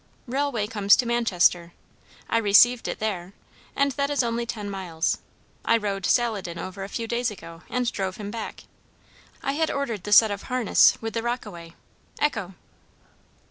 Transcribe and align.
"Railway 0.25 0.65
comes 0.65 0.95
to 0.95 1.05
Manchester. 1.05 1.73
I 2.27 2.39
received 2.39 2.87
it 2.87 2.97
there, 2.97 3.33
and 3.75 3.91
that 3.91 4.09
is 4.09 4.23
only 4.23 4.47
ten 4.47 4.67
miles. 4.67 5.19
I 5.63 5.77
rode 5.77 6.07
Saladin 6.07 6.57
over 6.57 6.83
a 6.83 6.89
few 6.89 7.05
days 7.07 7.29
ago, 7.29 7.61
and 7.69 7.91
drove 7.91 8.17
him 8.17 8.31
back. 8.31 8.63
I 9.43 9.51
had 9.51 9.69
ordered 9.69 10.03
the 10.03 10.11
set 10.11 10.31
of 10.31 10.41
harness 10.49 10.79
sent 10.79 11.03
with 11.03 11.13
the 11.13 11.21
rockaway. 11.21 11.75
Ecco!" 12.19 12.55